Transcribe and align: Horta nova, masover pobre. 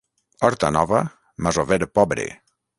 Horta 0.47 0.71
nova, 0.77 1.03
masover 1.49 1.81
pobre. 2.01 2.29